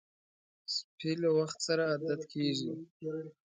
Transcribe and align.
سپي 0.75 1.11
له 1.21 1.29
وخت 1.39 1.59
سره 1.67 1.81
عادت 1.91 2.21
کېږي. 2.33 2.71